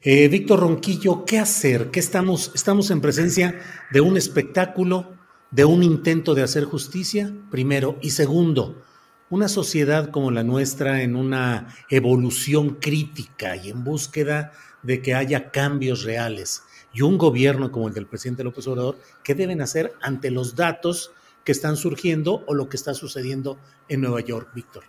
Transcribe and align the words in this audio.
Eh, 0.00 0.28
Víctor 0.28 0.60
Ronquillo, 0.60 1.24
¿qué 1.24 1.40
hacer? 1.40 1.90
¿Qué 1.90 1.98
estamos, 1.98 2.52
estamos 2.54 2.92
en 2.92 3.00
presencia 3.00 3.58
de 3.90 4.00
un 4.00 4.16
espectáculo, 4.16 5.16
de 5.50 5.64
un 5.64 5.82
intento 5.82 6.36
de 6.36 6.44
hacer 6.44 6.62
justicia, 6.62 7.34
primero, 7.50 7.98
y 8.00 8.10
segundo, 8.10 8.84
una 9.28 9.48
sociedad 9.48 10.10
como 10.12 10.30
la 10.30 10.44
nuestra 10.44 11.02
en 11.02 11.16
una 11.16 11.74
evolución 11.90 12.76
crítica 12.76 13.56
y 13.56 13.70
en 13.70 13.82
búsqueda 13.82 14.52
de 14.84 15.02
que 15.02 15.14
haya 15.14 15.50
cambios 15.50 16.04
reales 16.04 16.62
y 16.92 17.02
un 17.02 17.18
gobierno 17.18 17.72
como 17.72 17.88
el 17.88 17.94
del 17.94 18.06
presidente 18.06 18.44
López 18.44 18.68
Obrador, 18.68 18.98
¿qué 19.24 19.34
deben 19.34 19.60
hacer 19.60 19.94
ante 20.00 20.30
los 20.30 20.54
datos 20.54 21.10
que 21.42 21.50
están 21.50 21.76
surgiendo 21.76 22.44
o 22.46 22.54
lo 22.54 22.68
que 22.68 22.76
está 22.76 22.94
sucediendo 22.94 23.58
en 23.88 24.02
Nueva 24.02 24.20
York, 24.20 24.50
Víctor? 24.54 24.84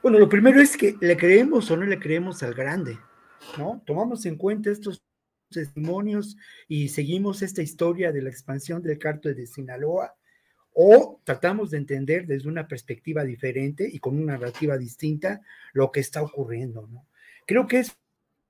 Bueno, 0.00 0.20
lo 0.20 0.28
primero 0.28 0.60
es 0.60 0.76
que 0.76 0.96
le 1.00 1.16
creemos 1.16 1.68
o 1.72 1.76
no 1.76 1.84
le 1.84 1.98
creemos 1.98 2.40
al 2.44 2.54
grande, 2.54 3.00
¿no? 3.58 3.82
Tomamos 3.86 4.26
en 4.26 4.36
cuenta 4.36 4.70
estos 4.70 5.02
testimonios 5.50 6.36
y 6.68 6.88
seguimos 6.88 7.42
esta 7.42 7.62
historia 7.62 8.12
de 8.12 8.22
la 8.22 8.30
expansión 8.30 8.82
del 8.82 8.98
cártel 8.98 9.36
de 9.36 9.46
Sinaloa 9.46 10.14
o 10.72 11.20
tratamos 11.24 11.70
de 11.70 11.78
entender 11.78 12.26
desde 12.26 12.48
una 12.48 12.66
perspectiva 12.66 13.24
diferente 13.24 13.88
y 13.90 14.00
con 14.00 14.18
una 14.18 14.32
narrativa 14.32 14.76
distinta 14.76 15.40
lo 15.72 15.92
que 15.92 16.00
está 16.00 16.22
ocurriendo, 16.22 16.88
¿no? 16.88 17.06
Creo 17.46 17.66
que 17.66 17.80
es 17.80 17.96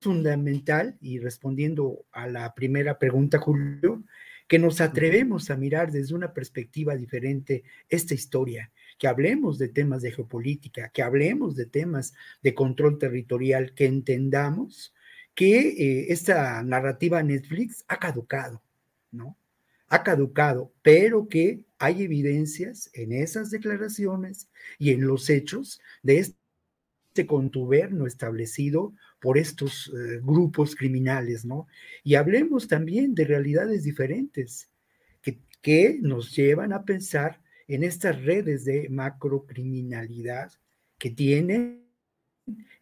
fundamental, 0.01 0.97
y 1.01 1.19
respondiendo 1.19 2.05
a 2.13 2.27
la 2.29 2.55
primera 2.55 2.99
pregunta, 2.99 3.39
Julio, 3.39 4.05
que 4.47 4.59
nos 4.59 4.81
atrevemos 4.81 5.51
a 5.51 5.57
mirar 5.57 5.91
desde 5.91 6.15
una 6.15 6.35
perspectiva 6.35 6.95
diferente 6.95 7.65
esta 7.89 8.13
historia, 8.13 8.71
que 8.99 9.09
hablemos 9.09 9.59
de 9.59 9.69
temas 9.69 10.03
de 10.03 10.13
geopolítica, 10.13 10.91
que 10.91 11.03
hablemos 11.03 11.57
de 11.57 11.67
temas 11.67 12.15
de 12.43 12.55
control 12.55 12.99
territorial, 12.99 13.75
que 13.75 13.87
entendamos 13.87 14.95
que 15.35 15.69
eh, 15.69 16.07
esta 16.13 16.63
narrativa 16.63 17.23
Netflix 17.23 17.85
ha 17.89 17.99
caducado, 17.99 18.63
¿no? 19.11 19.37
Ha 19.89 20.03
caducado, 20.03 20.73
pero 20.83 21.29
que 21.29 21.65
hay 21.79 22.03
evidencias 22.03 22.91
en 22.95 23.13
esas 23.13 23.51
declaraciones 23.51 24.49
y 24.79 24.91
en 24.91 25.07
los 25.07 25.29
hechos 25.29 25.81
de 26.03 26.19
este 26.19 27.27
contuberno 27.27 28.07
establecido 28.07 28.95
por 29.21 29.39
estos 29.39 29.89
eh, 29.89 30.21
grupos 30.23 30.77
criminales, 30.77 31.45
¿no? 31.45 31.67
Y 32.03 32.15
hablemos 32.15 32.69
también 32.69 33.15
de 33.15 33.25
realidades 33.25 33.85
diferentes 33.85 34.71
que, 35.21 35.39
que 35.63 35.99
nos 36.01 36.35
llevan 36.35 36.73
a 36.73 36.85
pensar 36.85 37.41
en 37.69 37.85
estas 37.85 38.23
redes 38.23 38.65
de 38.65 38.89
macrocriminalidad 38.89 40.53
que 40.99 41.11
tienen 41.11 41.85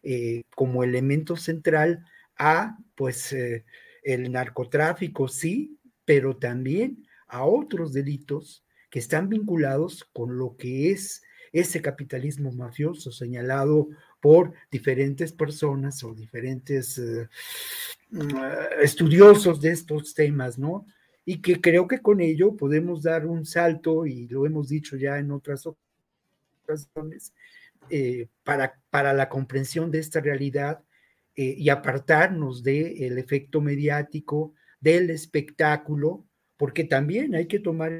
eh, 0.01 0.43
como 0.55 0.83
elemento 0.83 1.35
central 1.37 2.05
a, 2.37 2.77
pues, 2.95 3.31
eh, 3.33 3.63
el 4.03 4.31
narcotráfico, 4.31 5.27
sí, 5.27 5.77
pero 6.05 6.35
también 6.35 7.05
a 7.27 7.45
otros 7.45 7.93
delitos 7.93 8.65
que 8.89 8.99
están 8.99 9.29
vinculados 9.29 10.03
con 10.13 10.37
lo 10.37 10.57
que 10.57 10.91
es 10.91 11.23
ese 11.51 11.81
capitalismo 11.81 12.51
mafioso 12.51 13.11
señalado 13.11 13.89
por 14.19 14.53
diferentes 14.71 15.31
personas 15.31 16.03
o 16.03 16.13
diferentes 16.13 16.97
eh, 16.97 17.27
mm, 18.09 18.35
estudiosos 18.81 19.61
de 19.61 19.71
estos 19.71 20.13
temas, 20.13 20.57
¿no? 20.57 20.85
Y 21.25 21.41
que 21.41 21.61
creo 21.61 21.87
que 21.87 21.99
con 21.99 22.21
ello 22.21 22.55
podemos 22.55 23.03
dar 23.03 23.25
un 23.25 23.45
salto, 23.45 24.05
y 24.05 24.27
lo 24.27 24.45
hemos 24.45 24.69
dicho 24.69 24.97
ya 24.97 25.17
en 25.17 25.31
otras 25.31 25.65
ocasiones, 25.65 27.33
eh, 27.89 28.27
para, 28.43 28.81
para 28.89 29.13
la 29.13 29.29
comprensión 29.29 29.91
de 29.91 29.99
esta 29.99 30.21
realidad 30.21 30.83
eh, 31.35 31.55
y 31.57 31.69
apartarnos 31.69 32.63
del 32.63 33.17
efecto 33.17 33.61
mediático, 33.61 34.53
del 34.79 35.09
espectáculo, 35.09 36.25
porque 36.57 36.83
también 36.83 37.35
hay 37.35 37.47
que 37.47 37.59
tomar 37.59 37.91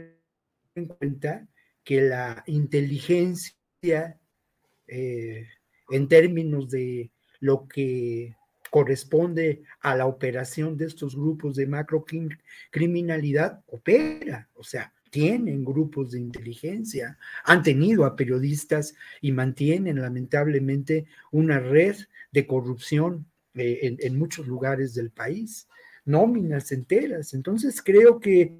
en 0.75 0.85
cuenta 0.85 1.47
que 1.83 2.01
la 2.01 2.43
inteligencia 2.47 4.19
eh, 4.87 5.47
en 5.89 6.07
términos 6.07 6.69
de 6.69 7.11
lo 7.39 7.67
que 7.67 8.35
corresponde 8.73 9.61
a 9.81 9.95
la 9.95 10.07
operación 10.07 10.75
de 10.77 10.85
estos 10.85 11.15
grupos 11.15 11.55
de 11.55 11.67
macrocriminalidad, 11.67 13.61
opera, 13.67 14.49
o 14.55 14.63
sea, 14.63 14.91
tienen 15.11 15.63
grupos 15.63 16.09
de 16.09 16.19
inteligencia, 16.19 17.19
han 17.45 17.61
tenido 17.61 18.03
a 18.03 18.15
periodistas 18.15 18.95
y 19.21 19.31
mantienen 19.31 20.01
lamentablemente 20.01 21.05
una 21.31 21.59
red 21.59 21.97
de 22.31 22.47
corrupción 22.47 23.27
eh, 23.53 23.77
en, 23.83 23.97
en, 23.99 24.17
muchos 24.17 24.47
lugares 24.47 24.95
del 24.95 25.11
país, 25.11 25.67
nóminas 26.03 26.71
enteras. 26.71 27.35
Entonces 27.35 27.79
creo 27.79 28.19
que 28.19 28.57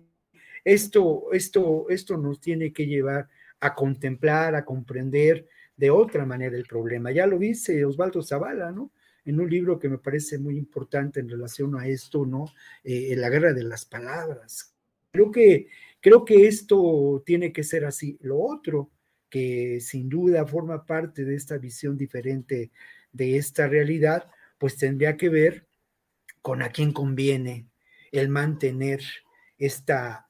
esto, 0.63 1.23
esto, 1.31 1.89
esto 1.89 2.17
nos 2.17 2.39
tiene 2.39 2.71
que 2.71 2.85
llevar 2.85 3.29
a 3.59 3.73
contemplar, 3.73 4.53
a 4.53 4.63
comprender 4.63 5.47
de 5.75 5.89
otra 5.89 6.23
manera 6.23 6.55
el 6.55 6.65
problema. 6.65 7.09
Ya 7.09 7.25
lo 7.25 7.39
dice 7.39 7.83
Osvaldo 7.83 8.21
Zavala, 8.21 8.71
¿no? 8.71 8.91
En 9.25 9.39
un 9.39 9.49
libro 9.49 9.79
que 9.79 9.89
me 9.89 9.97
parece 9.97 10.37
muy 10.37 10.57
importante 10.57 11.19
en 11.19 11.29
relación 11.29 11.79
a 11.79 11.87
esto, 11.87 12.25
¿no? 12.25 12.45
Eh, 12.83 13.15
la 13.15 13.29
guerra 13.29 13.53
de 13.53 13.63
las 13.63 13.85
palabras. 13.85 14.75
Creo 15.11 15.31
que, 15.31 15.67
creo 16.01 16.25
que 16.25 16.47
esto 16.47 17.23
tiene 17.25 17.53
que 17.53 17.63
ser 17.63 17.85
así. 17.85 18.17
Lo 18.21 18.39
otro, 18.39 18.89
que 19.29 19.79
sin 19.79 20.09
duda 20.09 20.45
forma 20.45 20.85
parte 20.85 21.23
de 21.23 21.35
esta 21.35 21.57
visión 21.57 21.97
diferente 21.97 22.71
de 23.11 23.37
esta 23.37 23.67
realidad, 23.67 24.29
pues 24.57 24.77
tendría 24.77 25.17
que 25.17 25.29
ver 25.29 25.67
con 26.41 26.61
a 26.61 26.69
quién 26.69 26.91
conviene 26.91 27.67
el 28.11 28.29
mantener 28.29 29.01
esta, 29.57 30.27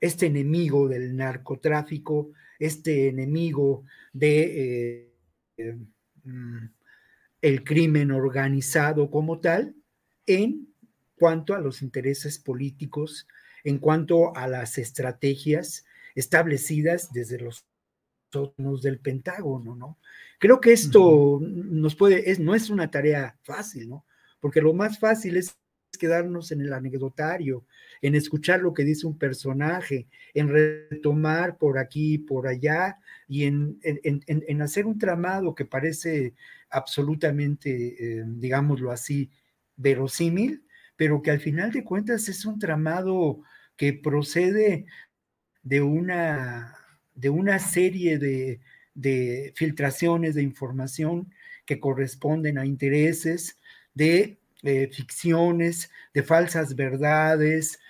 este 0.00 0.26
enemigo 0.26 0.88
del 0.88 1.16
narcotráfico, 1.16 2.30
este 2.58 3.08
enemigo 3.08 3.84
de 4.12 5.12
eh, 5.56 5.76
mm, 6.24 6.66
el 7.42 7.64
crimen 7.64 8.10
organizado 8.10 9.10
como 9.10 9.40
tal 9.40 9.74
en 10.26 10.68
cuanto 11.16 11.54
a 11.54 11.60
los 11.60 11.82
intereses 11.82 12.38
políticos, 12.38 13.26
en 13.64 13.78
cuanto 13.78 14.34
a 14.36 14.46
las 14.46 14.78
estrategias 14.78 15.84
establecidas 16.14 17.12
desde 17.12 17.38
los 17.38 17.66
sótanos 18.32 18.82
del 18.82 18.98
Pentágono, 18.98 19.74
¿no? 19.74 19.98
Creo 20.38 20.60
que 20.60 20.72
esto 20.72 21.38
nos 21.42 21.94
puede, 21.94 22.30
es, 22.30 22.38
no 22.38 22.54
es 22.54 22.70
una 22.70 22.90
tarea 22.90 23.38
fácil, 23.42 23.88
¿no? 23.88 24.06
Porque 24.40 24.62
lo 24.62 24.72
más 24.72 24.98
fácil 24.98 25.36
es 25.36 25.59
quedarnos 25.98 26.52
en 26.52 26.60
el 26.60 26.72
anecdotario, 26.72 27.64
en 28.02 28.14
escuchar 28.14 28.60
lo 28.60 28.72
que 28.72 28.84
dice 28.84 29.06
un 29.06 29.18
personaje, 29.18 30.08
en 30.34 30.48
retomar 30.48 31.58
por 31.58 31.78
aquí, 31.78 32.18
por 32.18 32.46
allá, 32.46 32.98
y 33.28 33.44
en, 33.44 33.78
en, 33.82 34.22
en, 34.26 34.62
hacer 34.62 34.86
un 34.86 34.98
tramado 34.98 35.54
que 35.54 35.64
parece 35.64 36.34
absolutamente, 36.70 38.20
eh, 38.20 38.24
digámoslo 38.26 38.90
así, 38.90 39.30
verosímil, 39.76 40.64
pero 40.96 41.22
que 41.22 41.30
al 41.30 41.40
final 41.40 41.72
de 41.72 41.84
cuentas 41.84 42.28
es 42.28 42.44
un 42.44 42.58
tramado 42.58 43.42
que 43.76 43.92
procede 43.92 44.86
de 45.62 45.80
una, 45.80 46.74
de 47.14 47.30
una 47.30 47.58
serie 47.58 48.18
de, 48.18 48.60
de 48.94 49.52
filtraciones 49.54 50.34
de 50.34 50.42
información 50.42 51.32
que 51.64 51.80
corresponden 51.80 52.58
a 52.58 52.66
intereses, 52.66 53.56
de 53.94 54.39
eh, 54.62 54.88
ficciones, 54.92 55.90
de 56.12 56.22
falsas 56.22 56.74
verdades, 56.74 57.80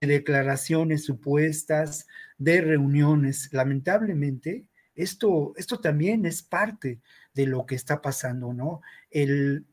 de 0.00 0.08
declaraciones 0.08 1.04
supuestas, 1.04 2.06
de 2.38 2.60
reuniones. 2.62 3.50
Lamentablemente, 3.52 4.64
esto, 4.94 5.52
esto 5.56 5.78
también 5.80 6.26
es 6.26 6.42
parte 6.42 7.00
de 7.34 7.46
lo 7.46 7.66
que 7.66 7.74
está 7.74 8.00
pasando, 8.02 8.52
¿no? 8.52 8.82
El, 9.10 9.66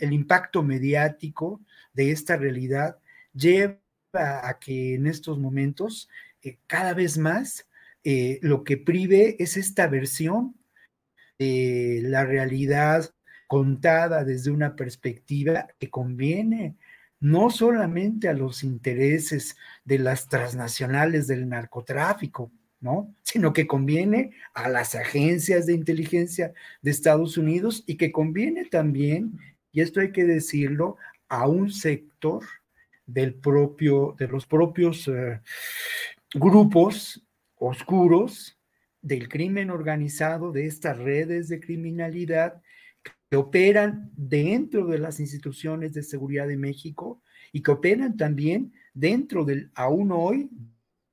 impacto 0.00 0.62
mediático 0.62 1.60
de 1.92 2.10
esta 2.10 2.36
realidad 2.36 2.98
lleva 3.34 3.78
a 4.12 4.58
que 4.60 4.94
en 4.94 5.06
estos 5.06 5.38
momentos 5.38 6.08
eh, 6.42 6.58
cada 6.66 6.94
vez 6.94 7.18
más 7.18 7.66
eh, 8.04 8.38
lo 8.42 8.64
que 8.64 8.76
prive 8.76 9.36
es 9.38 9.56
esta 9.56 9.86
versión 9.86 10.54
de 11.38 12.00
la 12.04 12.24
realidad 12.24 13.10
contada 13.52 14.24
desde 14.24 14.50
una 14.50 14.76
perspectiva 14.76 15.66
que 15.78 15.90
conviene 15.90 16.74
no 17.20 17.50
solamente 17.50 18.30
a 18.30 18.32
los 18.32 18.64
intereses 18.64 19.58
de 19.84 19.98
las 19.98 20.26
transnacionales 20.26 21.26
del 21.26 21.46
narcotráfico, 21.46 22.50
¿no? 22.80 23.14
Sino 23.22 23.52
que 23.52 23.66
conviene 23.66 24.30
a 24.54 24.70
las 24.70 24.94
agencias 24.94 25.66
de 25.66 25.74
inteligencia 25.74 26.54
de 26.80 26.90
Estados 26.92 27.36
Unidos 27.36 27.84
y 27.86 27.98
que 27.98 28.10
conviene 28.10 28.64
también, 28.64 29.38
y 29.70 29.82
esto 29.82 30.00
hay 30.00 30.12
que 30.12 30.24
decirlo, 30.24 30.96
a 31.28 31.46
un 31.46 31.70
sector 31.70 32.42
del 33.04 33.34
propio, 33.34 34.16
de 34.18 34.28
los 34.28 34.46
propios 34.46 35.08
eh, 35.08 35.42
grupos 36.32 37.22
oscuros 37.56 38.58
del 39.02 39.28
crimen 39.28 39.68
organizado, 39.68 40.52
de 40.52 40.64
estas 40.64 40.96
redes 40.96 41.50
de 41.50 41.60
criminalidad 41.60 42.62
que 43.30 43.36
operan 43.36 44.10
dentro 44.14 44.86
de 44.86 44.98
las 44.98 45.18
instituciones 45.20 45.94
de 45.94 46.02
seguridad 46.02 46.46
de 46.46 46.56
México 46.56 47.22
y 47.50 47.62
que 47.62 47.70
operan 47.70 48.16
también 48.16 48.72
dentro 48.92 49.44
del, 49.44 49.70
aún 49.74 50.12
hoy, 50.12 50.50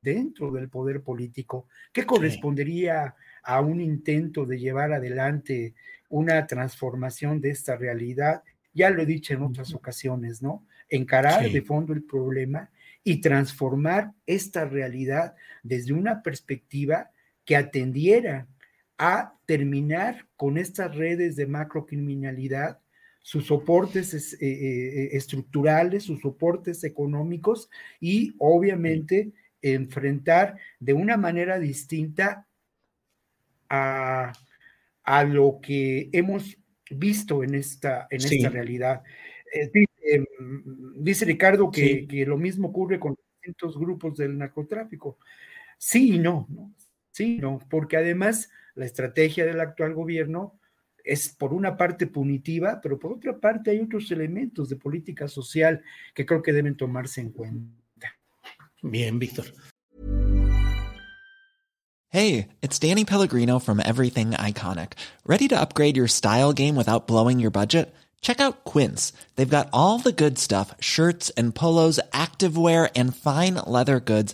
dentro 0.01 0.51
del 0.51 0.69
poder 0.69 1.01
político, 1.01 1.67
que 1.91 2.05
correspondería 2.05 3.15
a 3.43 3.61
un 3.61 3.81
intento 3.81 4.45
de 4.45 4.59
llevar 4.59 4.91
adelante 4.91 5.75
una 6.09 6.45
transformación 6.45 7.39
de 7.41 7.51
esta 7.51 7.77
realidad. 7.77 8.43
Ya 8.73 8.89
lo 8.89 9.01
he 9.01 9.05
dicho 9.05 9.33
en 9.33 9.43
otras 9.43 9.73
ocasiones, 9.73 10.41
¿no? 10.41 10.65
Encarar 10.89 11.49
de 11.49 11.61
fondo 11.61 11.93
el 11.93 12.03
problema 12.03 12.69
y 13.03 13.21
transformar 13.21 14.11
esta 14.25 14.65
realidad 14.65 15.35
desde 15.63 15.93
una 15.93 16.21
perspectiva 16.21 17.11
que 17.45 17.55
atendiera 17.55 18.47
a 18.99 19.33
terminar 19.45 20.27
con 20.35 20.57
estas 20.57 20.95
redes 20.95 21.37
de 21.37 21.47
macrocriminalidad, 21.47 22.79
sus 23.21 23.47
soportes 23.47 24.13
eh, 24.13 24.37
eh, 24.41 24.47
eh, 24.49 25.09
estructurales, 25.13 26.03
sus 26.03 26.19
soportes 26.19 26.83
económicos 26.83 27.69
y 27.99 28.35
obviamente 28.39 29.31
enfrentar 29.61 30.57
de 30.79 30.93
una 30.93 31.15
manera 31.17 31.59
distinta 31.59 32.45
a, 33.69 34.33
lo 35.27 35.59
que 35.61 36.09
hemos 36.11 36.57
visto 36.91 37.43
en 37.43 37.55
esta, 37.55 38.07
en 38.09 38.23
esta 38.23 38.49
realidad. 38.49 39.01
dice, 40.95 41.25
Ricardo 41.25 41.71
que, 41.71 42.07
que, 42.07 42.25
lo 42.25 42.37
mismo 42.37 42.67
ocurre 42.69 42.99
con 42.99 43.15
distintos 43.35 43.77
grupos 43.77 44.17
del 44.17 44.37
narcotráfico. 44.37 45.17
Sí 45.77 46.15
y 46.15 46.19
no, 46.19 46.45
¿no? 46.49 46.73
Sí, 47.19 47.37
no, 47.41 47.59
porque 47.69 47.97
además 47.97 48.49
la 48.75 48.85
estrategia 48.85 49.45
del 49.45 49.59
actual 49.59 49.93
gobierno 49.93 50.57
es 51.03 51.27
por 51.27 51.53
una 51.53 51.75
parte 51.75 52.07
punitiva, 52.07 52.79
pero 52.81 52.97
por 52.97 53.11
otra 53.11 53.37
parte 53.37 53.71
hay 53.71 53.81
otros 53.81 54.09
elementos 54.11 54.69
de 54.69 54.77
política 54.77 55.27
social 55.27 55.83
que 56.15 56.25
creo 56.25 56.41
que 56.41 56.53
deben 56.53 56.77
tomarse 56.77 57.19
en 57.19 57.31
cuenta. 57.31 58.15
Bien, 58.81 59.19
Víctor. 59.19 59.47
Hey, 62.07 62.47
it's 62.61 62.79
Danny 62.79 63.03
Pellegrino 63.03 63.59
from 63.59 63.81
Everything 63.81 64.31
Iconic. 64.31 64.93
Ready 65.25 65.49
to 65.49 65.59
upgrade 65.59 65.97
your 65.97 66.07
style 66.07 66.53
game 66.53 66.77
without 66.77 67.05
blowing 67.05 67.41
your 67.41 67.51
budget? 67.51 67.93
Check 68.21 68.39
out 68.39 68.63
Quince. 68.63 69.11
They've 69.35 69.49
got 69.49 69.67
all 69.73 69.99
the 69.99 70.13
good 70.13 70.37
stuff, 70.37 70.73
shirts 70.79 71.31
and 71.31 71.53
polos, 71.53 71.99
activewear 72.13 72.89
and 72.95 73.13
fine 73.13 73.55
leather 73.67 73.99
goods 73.99 74.33